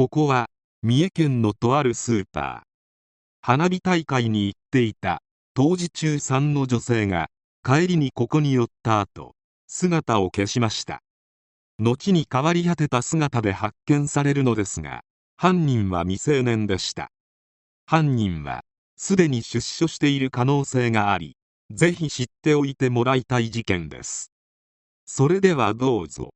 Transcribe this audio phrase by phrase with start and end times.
[0.00, 0.46] ここは
[0.82, 2.60] 三重県のとあるスーパー。
[3.42, 5.20] 花火大会に行っていた。
[5.52, 7.28] 当時中3の女性が
[7.62, 9.34] 帰りにここに寄った後
[9.66, 11.02] 姿を消しました。
[11.78, 15.02] 後に変わり果てた姿で発見されるのですが
[15.36, 17.10] 犯人は未成年でした。
[17.84, 18.62] 犯人は
[18.96, 21.36] すでに出所している可能性があり
[21.70, 24.32] ぜひ知っておいてもらいたい事件です。
[25.04, 26.30] それではどうぞ。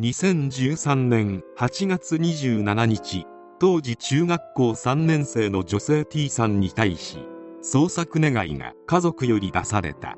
[0.00, 3.26] 2013年8月27日
[3.60, 7.18] 当時中学校3年生の女性 T さんに対し
[7.62, 10.16] 捜索願いが家族より出された。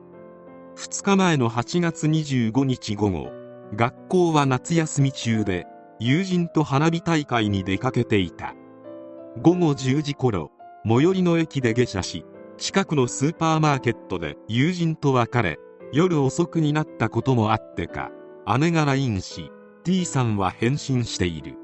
[0.76, 3.32] 2日前の8月25日午後
[3.74, 5.66] 学校は夏休み中で
[5.98, 8.54] 友人と花火大会に出かけていた。
[9.42, 10.52] 午後10時頃
[10.86, 12.24] 最寄りの駅で下車し
[12.58, 15.58] 近くのスーパーマーケットで友人と別れ
[15.92, 18.12] 夜遅くになったこともあってか
[18.60, 19.50] 姉が LINE し
[19.84, 21.58] T さんは返信している。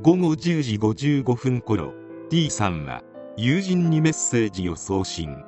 [0.00, 1.92] 午後10時55分頃
[2.30, 3.02] T さんは
[3.36, 5.42] 友人にメッセージを送信。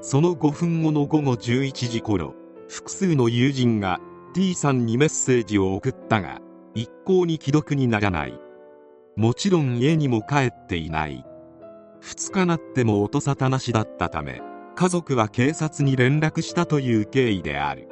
[0.00, 2.34] その5分後の午後11時頃
[2.66, 4.00] 複数の友人が
[4.34, 6.40] T さんにメッセージを送ったが
[6.74, 8.36] 一向に既読にならない。
[9.14, 11.24] もちろん家にも帰っていない。
[12.02, 14.42] 2日なっても音沙汰なしだったため
[14.74, 17.91] 家族は警察に連絡したという経緯である。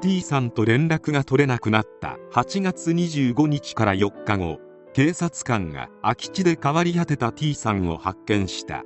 [0.00, 2.16] T さんと連絡が取れなくなった。
[2.32, 4.58] 8月25日から4日後。
[4.92, 8.82] 警察官が空き地で変わり果てた T さんを発見した。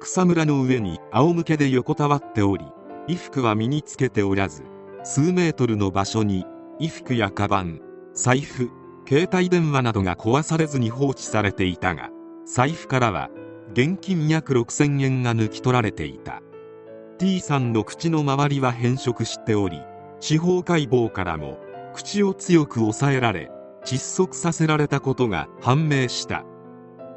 [0.00, 2.64] 草むらの上に仰向けで横たわっており
[3.06, 4.62] 衣服は身につけておらず
[5.02, 6.44] 数メートルの場所に
[6.78, 7.80] 衣服やカバン
[8.14, 8.70] 財布
[9.08, 12.10] 携帯電話などが壊されずに放置されていたが
[12.46, 13.30] 財布からは
[13.72, 16.42] 現金約6000円が抜き取られていた。
[17.18, 19.80] T さんの口の周りは変色しており
[20.20, 21.58] 司法解剖からも
[21.94, 23.50] 口を強く押さえられ
[23.84, 26.44] 窒息させられたことが判明した。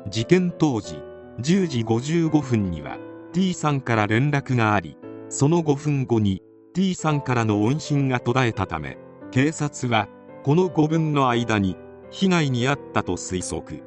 [0.09, 0.95] 事件当時
[1.39, 2.97] 10時55分には
[3.33, 4.97] T さんから連絡があり
[5.29, 6.41] その5分後に
[6.73, 8.97] T さんからの音信が途絶えたため
[9.31, 10.07] 警察は
[10.43, 11.77] この5分の間に
[12.09, 13.83] 被害に遭ったと推測。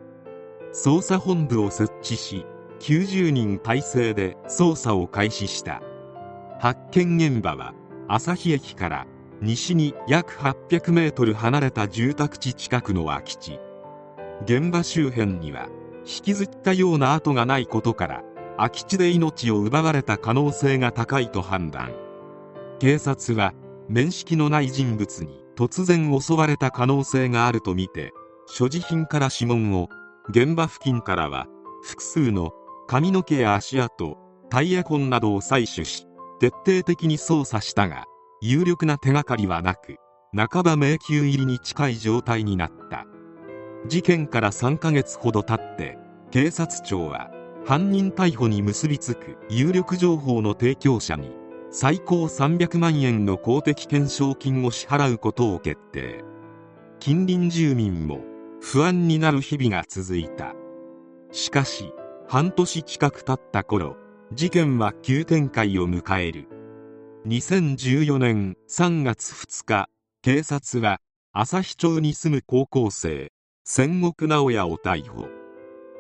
[0.73, 2.47] 捜査本部を設置し
[2.81, 5.83] 90人体制で捜査を開始した。
[6.59, 7.75] 発見現場は
[8.09, 9.07] 旭駅から
[9.41, 13.59] 西に約800メートル離れた住宅地近くの空き地。
[14.45, 15.69] 現場周辺には
[16.01, 18.23] 引きずったような跡がないことから
[18.57, 21.93] 空き地で命を奪われた可能性が高いと判断。
[22.79, 23.55] 警察は
[23.89, 28.13] 面識のない人物に突然襲われた可能性があるとみて
[28.47, 29.89] 所持品から指紋を
[30.29, 31.47] 現場付近からは
[31.83, 32.53] 複数の
[32.87, 34.19] 髪の毛や足跡
[34.51, 36.07] タイヤ痕などを採取し
[36.41, 38.07] 徹底的に捜査したが
[38.41, 39.97] 有力な手がかりはなく
[40.37, 43.07] 半ば迷宮入りに近い状態になった。
[43.87, 45.99] 事件から3ヶ月ほど経って
[46.31, 47.31] 警察庁は
[47.65, 51.31] 犯人逮捕に結びつく有力情報の提供者に
[51.71, 56.25] 最高300万円の公的懸賞金を支払うことを決定。
[56.99, 58.21] 近隣住民も
[58.61, 60.55] 不安になる日々が続いた。
[61.33, 61.93] しかし
[62.29, 63.97] 半年近く経った頃
[64.33, 66.49] 事件は急展開を迎える。
[67.27, 69.89] 2014年3月2日
[70.23, 71.01] 警察は
[71.33, 73.33] 旭町に住む高校生
[73.65, 75.29] 仙石直也を逮捕。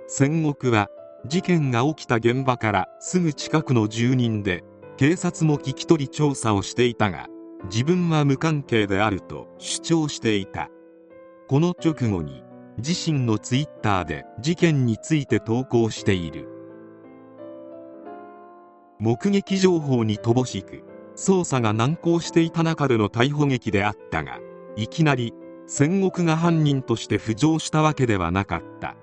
[0.08, 0.88] 仙石は
[1.26, 4.64] 事件が起きた現場からすぐ近くの住人で
[4.96, 7.28] 警察も聞き取り調査をしていたが
[7.64, 10.70] 自分は無関係であると主張していた。
[11.46, 12.42] この直後に
[12.78, 16.53] 自身のツイッターで事件について投稿している。
[18.98, 20.84] 目撃情報に乏しく
[21.16, 24.38] 捜査が難航していた中での逮捕劇であったが
[24.76, 25.32] いきなり
[25.66, 28.96] 戦国が犯人として浮上したわけではなかった。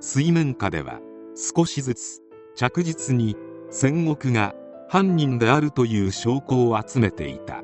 [0.00, 1.00] 水面下では
[1.36, 2.20] 少しずつ
[2.56, 3.36] 着実に
[3.70, 4.54] 戦国が
[4.88, 7.62] 犯人であるという証拠を集めていた。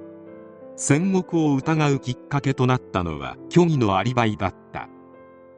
[0.76, 4.88] 戦国を疑うきっかけとなったのは虚偽のアリバイだった。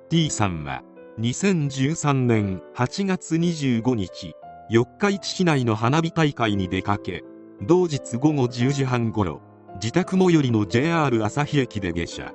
[0.08, 0.82] T さんは
[1.19, 4.35] 2013年8月25日
[4.72, 7.25] 四日市市内の花火大会に出かけ
[7.61, 9.40] 同日午後10時半ごろ
[9.82, 12.32] 自宅最寄りの JR 旭駅で下車。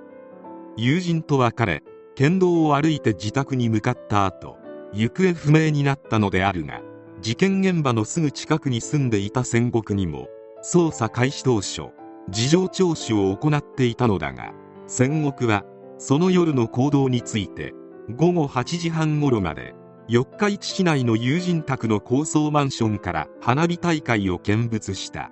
[0.76, 1.82] 友人と別れ
[2.14, 4.58] 県道を歩いて自宅に向かった後
[4.92, 6.82] 行方不明になったのであるが
[7.22, 10.28] 事件現場のすぐ近くに住んでいた戦国にも
[10.62, 11.84] 捜査開始当初
[12.30, 14.52] 事情聴取を行っていたのだが
[14.88, 15.64] 戦国は
[15.98, 17.74] その夜の行動について
[18.14, 19.74] 午後8時半頃まで
[20.07, 25.31] 四日市市内の友人宅の高層マンションから花火大会を見物した。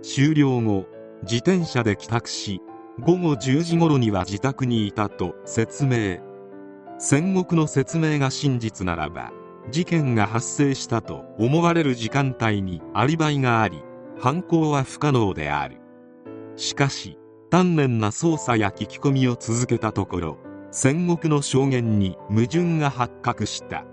[0.00, 0.86] 終了後
[1.22, 2.62] 自転車で帰宅し
[2.98, 6.20] 午後10時頃には自宅にいたと説明。
[6.98, 9.32] 戦国の説明が真実ならば
[9.70, 13.82] 事件が発生したと思われる時間帯にアリバイがあり
[14.18, 15.76] 犯行は不可能である。
[16.56, 17.18] しかし
[17.50, 20.38] 丹念な捜査や聞き込みを続けたところ
[20.70, 23.84] 戦国の証言に矛盾が発覚した。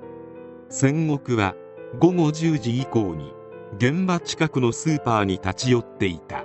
[0.70, 1.56] 戦国は
[1.98, 3.32] 午後10時以降に
[3.78, 6.44] 現場近くのスーパーに立ち寄っていた。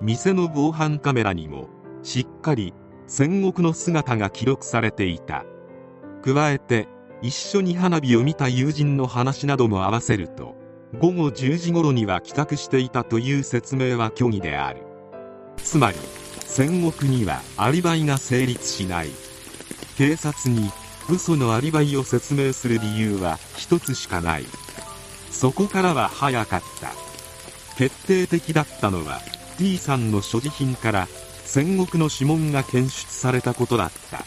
[0.00, 1.68] 店の防犯カメラにも
[2.02, 2.72] しっかり
[3.06, 5.44] 戦国の姿が記録されていた。
[6.22, 6.88] 加えて
[7.20, 10.56] 一緒に花火を見た友人の話なども合わせると
[10.98, 14.82] 午後10時頃には帰宅していたという説明は虚偽である。
[15.58, 15.98] つまり
[16.46, 19.10] 戦国にはアリバイが成立しない。
[19.98, 20.70] 警察に
[21.08, 24.46] 嘘のアリバイを説明する理由は一つしかない。
[25.30, 26.92] そこからは早かった。
[27.76, 29.20] 決定的だったのは
[29.58, 31.08] T さんの所持品から
[31.44, 34.24] 戦国の指紋が検出されたことだった。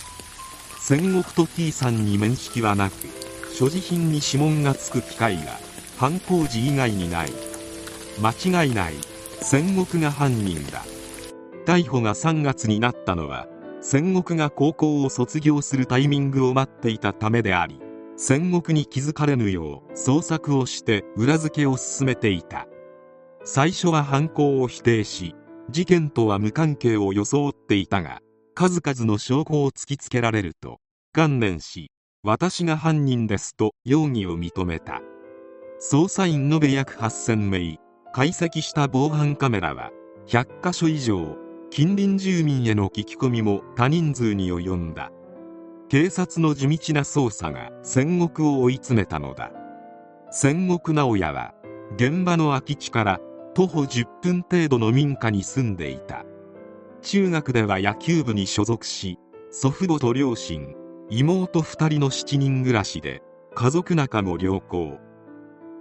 [0.80, 2.94] 戦国と T さんに面識はなく
[3.54, 5.60] 所持品に指紋がつく機会が
[5.98, 7.32] 犯行時以外にない。
[8.22, 8.94] 間違いない。
[9.42, 10.84] 戦国が犯人だ。
[11.66, 13.48] 逮捕が3月になったのは
[13.90, 17.80] 戦国が高校を卒業するタイミングを待っていたためであり
[18.18, 22.68] 戦国に気づかれぬよう捜索をして裏付けを進めていた。
[23.46, 25.36] 最初は犯行を否定し
[25.70, 28.20] 事件とは無関係を装っていたが
[28.56, 30.82] 数々の証拠を突きつけられると
[31.14, 31.90] 観念し
[32.24, 35.02] 私が犯人ですと容疑を認めた。
[35.80, 37.80] 捜査員延べ約8000名
[38.12, 39.92] 解析した防犯カメラは
[40.28, 41.38] 100カ所以上
[41.70, 45.12] 近隣住民への聞き込みも多人数に及んだ。
[45.90, 49.52] 警察の地道な捜査が戦国を追い詰めたのだ。
[50.32, 51.54] 戦国直哉は
[51.96, 53.20] 現場の空き地から
[53.54, 56.26] 徒歩10分程度の民家に住んでいた。
[57.02, 59.20] 中学では野球部に所属し
[59.52, 60.74] 祖父母と両親
[61.10, 63.22] 妹2人の7人暮らしで
[63.56, 64.98] 家族仲も良好。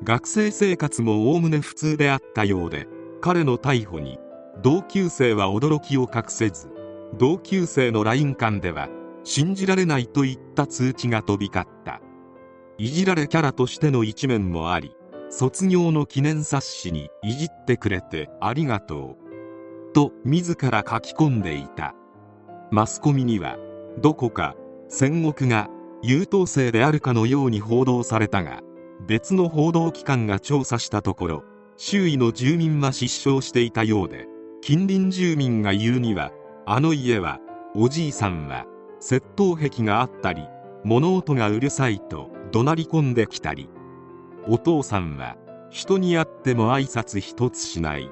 [0.05, 2.87] 学生生活もおおむね普通であったようで
[3.23, 4.19] 彼の逮捕に
[4.63, 6.71] 同級生は驚きを隠せず
[7.19, 8.89] 同級生の LINE 間では
[9.25, 12.01] 信じられないといった通知が飛び交った。
[12.79, 14.95] いじられキャラとしての一面もあり
[15.31, 19.93] 卒業の記念冊子にいじってくれてありがとう。
[19.95, 21.95] と自ら書き込んでいた。
[22.71, 23.57] マスコミには
[23.99, 24.55] どこか
[24.89, 25.69] 戦国が
[26.03, 28.61] 優等生であるかのように報道されたが
[29.07, 31.45] 別の報道機関が調査したところ
[31.77, 34.27] 周囲の住民は失笑していたようで
[34.67, 36.33] 近隣住民が言うには
[36.67, 37.39] あの家は
[37.77, 38.67] おじいさんは
[39.01, 40.43] 窃盗癖があったり
[40.83, 43.71] 物音がうるさいと怒鳴り込んできたり。
[44.49, 45.37] お父さんは
[45.71, 48.11] 人に会っても挨拶一つしない。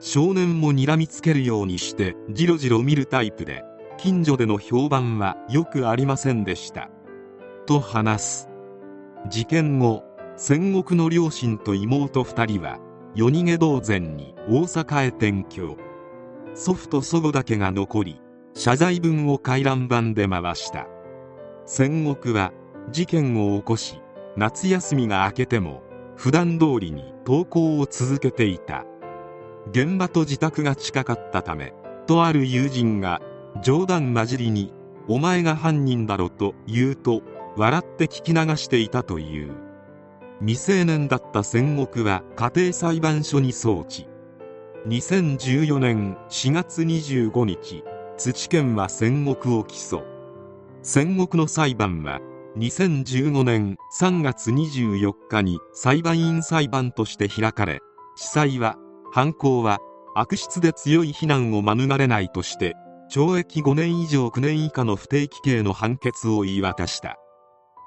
[0.00, 3.62] 少年も睨みつけるようにしてじろじろ見るタイプで
[3.98, 6.88] 近所での評判はよくありませんでした。
[7.66, 8.48] と話す。
[9.28, 10.04] 事件後
[10.38, 12.78] 戦国の両親と妹2人は
[13.18, 15.78] 夜逃げ同然に大阪へ転居。
[16.54, 18.20] 祖父と祖母だけが残り
[18.52, 20.86] 謝罪文を回覧板で回した。
[21.64, 22.52] 戦国は
[22.92, 24.02] 事件を起こし
[24.36, 25.82] 夏休みが明けても
[26.14, 28.84] 普段通りに登校を続けていた。
[29.70, 31.72] 現場と自宅が近かったため
[32.06, 33.22] とある友人が
[33.62, 34.74] 冗談交じりに
[35.08, 37.22] 「お前が犯人だろ」と言うと
[37.56, 39.65] 笑って聞き流していたという。
[40.40, 44.06] 未成年だった戦国は家庭裁判所に送致。
[44.86, 47.82] 2014年4月25日
[48.18, 50.04] 土県は戦国を起訴。
[50.82, 52.20] 戦国の裁判は
[52.58, 57.80] 2015年3月24日に裁判員裁判として開かれ
[58.16, 58.76] 地裁は
[59.12, 59.78] 犯行は
[60.14, 62.74] 悪質で強い非難を免れないとして
[63.10, 67.16] 懲役5年以上9年以下の不定期刑の判決を言い渡した。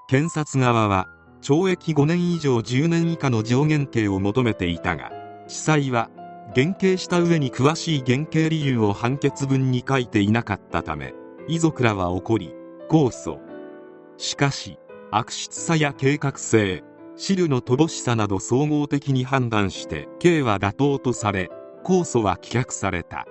[0.10, 1.06] 検察側は
[1.42, 5.12] 懲役5年以上10年以下の上限刑を求めていたが
[5.48, 6.10] 地裁は
[6.54, 11.14] 減刑した上に詳しい減刑理由を判決文に書いていなかったため
[11.48, 12.54] 遺族らは怒り
[12.90, 13.40] 控訴。
[14.18, 14.78] しかし
[15.12, 16.84] 悪質さや計画性
[17.16, 21.50] 資料の乏しさなど総合的に判断して刑は妥当とされ
[21.84, 23.26] 控訴は棄却された。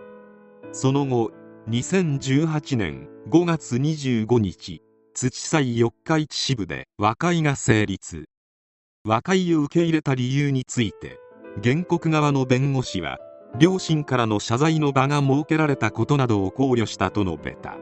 [0.72, 1.30] その後
[1.68, 4.82] 2018年5月25日
[5.20, 8.26] 土祭四日市支部で和解が成立。
[9.04, 11.18] 和解を受け入れた理由について
[11.60, 13.18] 原告側の弁護士は
[13.58, 17.78] 両親からの謝罪の場が設けられたことなどを考慮したと述べた。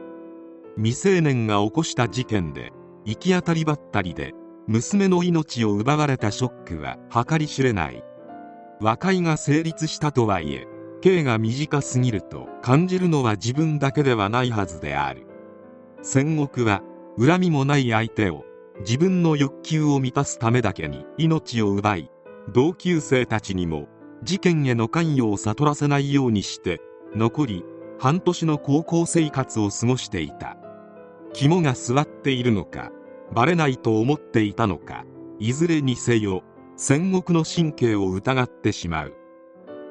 [0.77, 2.71] 未成年が起こした事件で
[3.05, 4.33] 行き当たりばったりで
[4.65, 8.03] 娘の命を奪われたショックは計り知れない。
[8.81, 10.65] 和解が成立したとはいえ
[11.01, 15.27] 刑が短すぎると感じるのは自分だけではないはずである。
[16.01, 16.81] 戦国は
[17.19, 18.45] 恨みもない相手を
[18.81, 22.11] 自分の欲求を満たすためだけに命を奪い
[22.53, 23.87] 同級生たちにも
[24.23, 26.79] 事件への関与を悟らせないようにして
[27.15, 27.63] 残り
[27.99, 30.57] 半年の高校生活を過ごしていた。
[31.33, 32.91] 肝が据わっているのか
[33.33, 35.03] バレないと思っていたのか
[35.39, 36.43] いずれにせよ
[36.77, 39.13] 戦国の神経を疑ってしまう。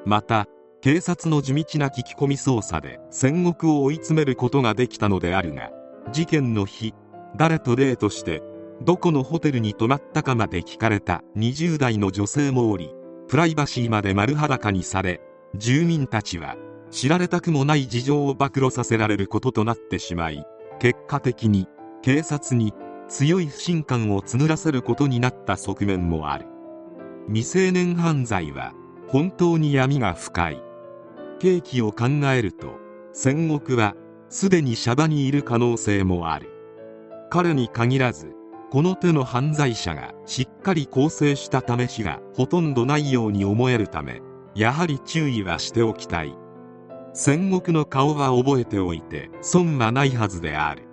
[0.05, 0.47] また
[0.81, 5.71] 警察の地道な聞き込み捜査で戦国を追い詰めることができたのであるが
[6.11, 6.93] 事件の日
[7.37, 8.41] 誰とデートして
[8.81, 12.91] どこのホテルに泊まったかまで聞かれた20代の女性もおり
[13.27, 15.21] プライバシーまで丸裸にされ
[15.55, 16.55] 住民たちは
[16.91, 20.45] 知られたくもない事情を暴露させられることとなってしまい
[20.79, 21.67] 結果的に
[22.01, 22.73] 警察に
[23.07, 26.45] 強い不信感を募らせることになった側面もある。
[27.27, 28.73] 未成年犯罪は
[29.07, 30.61] 本当に闇が深い。
[31.39, 32.75] 刑期を考えると
[33.13, 33.95] 戦国は
[34.29, 36.56] すでにシャバにいる可能性もある。
[37.29, 38.33] 彼に限らず
[38.69, 44.21] この手の犯罪者がしっかり構成した試しがほとんどないように思えるため
[44.55, 46.35] やはり注意はしておきたい。
[47.13, 50.86] 戦国の顔は覚えておいて損はないはずである。